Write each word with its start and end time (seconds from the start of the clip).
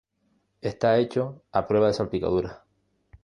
Está 0.61 0.97
hecho 0.97 1.43
a 1.51 1.67
prueba 1.67 1.85
de 1.85 1.93
salpicaduras. 1.93 2.63